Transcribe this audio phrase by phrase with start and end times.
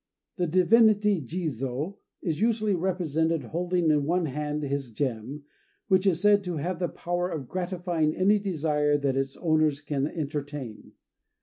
[0.37, 5.43] The divinity Jizô is usually represented holding in one hand this gem,
[5.89, 10.07] which is said to have the power of gratifying any desire that its owner can
[10.07, 10.93] entertain.